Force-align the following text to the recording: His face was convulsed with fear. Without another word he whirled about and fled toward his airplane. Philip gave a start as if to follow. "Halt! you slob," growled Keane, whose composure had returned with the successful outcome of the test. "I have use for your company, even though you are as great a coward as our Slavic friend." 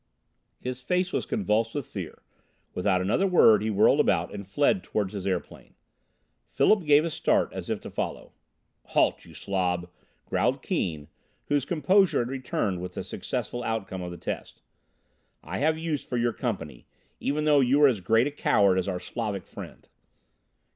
His 0.59 0.81
face 0.81 1.13
was 1.13 1.27
convulsed 1.27 1.75
with 1.75 1.85
fear. 1.85 2.23
Without 2.73 3.03
another 3.03 3.27
word 3.27 3.61
he 3.61 3.69
whirled 3.69 3.99
about 3.99 4.33
and 4.33 4.47
fled 4.47 4.83
toward 4.83 5.11
his 5.11 5.27
airplane. 5.27 5.75
Philip 6.49 6.85
gave 6.85 7.05
a 7.05 7.11
start 7.11 7.53
as 7.53 7.69
if 7.69 7.79
to 7.81 7.91
follow. 7.91 8.33
"Halt! 8.85 9.25
you 9.25 9.35
slob," 9.35 9.91
growled 10.25 10.63
Keane, 10.63 11.07
whose 11.49 11.65
composure 11.65 12.17
had 12.17 12.29
returned 12.29 12.81
with 12.81 12.95
the 12.95 13.03
successful 13.03 13.63
outcome 13.63 14.01
of 14.01 14.09
the 14.09 14.17
test. 14.17 14.63
"I 15.43 15.59
have 15.59 15.77
use 15.77 16.03
for 16.03 16.17
your 16.17 16.33
company, 16.33 16.87
even 17.19 17.43
though 17.43 17.59
you 17.59 17.83
are 17.83 17.87
as 17.87 18.01
great 18.01 18.25
a 18.25 18.31
coward 18.31 18.79
as 18.79 18.87
our 18.87 18.99
Slavic 18.99 19.45
friend." 19.45 19.87